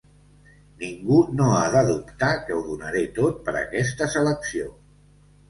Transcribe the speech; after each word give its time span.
Ningú 0.77 1.17
no 1.41 1.49
ha 1.57 1.67
de 1.75 1.83
dubtar 1.89 2.31
que 2.47 2.57
ho 2.57 2.65
donaré 2.71 3.05
tot 3.19 3.39
per 3.51 3.55
aquesta 3.61 4.11
selecció. 4.17 4.73